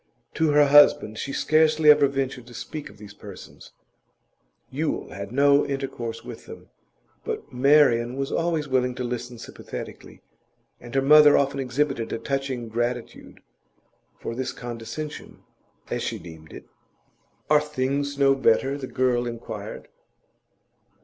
To 0.33 0.49
her 0.49 0.65
husband 0.69 1.19
she 1.19 1.31
scarcely 1.31 1.91
ever 1.91 2.07
ventured 2.07 2.47
to 2.47 2.55
speak 2.55 2.89
of 2.89 2.97
these 2.97 3.13
persons; 3.13 3.71
Yule 4.71 5.11
had 5.11 5.31
no 5.31 5.63
intercourse 5.63 6.25
with 6.25 6.47
them. 6.47 6.69
But 7.23 7.53
Marian 7.53 8.15
was 8.15 8.31
always 8.31 8.67
willing 8.67 8.95
to 8.95 9.03
listen 9.03 9.37
sympathetically, 9.37 10.23
and 10.79 10.95
her 10.95 11.03
mother 11.03 11.37
often 11.37 11.59
exhibited 11.59 12.11
a 12.11 12.17
touching 12.17 12.67
gratitude 12.67 13.41
for 14.19 14.33
this 14.33 14.53
condescension 14.53 15.43
as 15.91 16.01
she 16.01 16.17
deemed 16.17 16.51
it. 16.51 16.65
'Are 17.47 17.61
things 17.61 18.17
no 18.17 18.33
better?' 18.33 18.79
the 18.79 18.87
girl 18.87 19.27
inquired. 19.27 19.87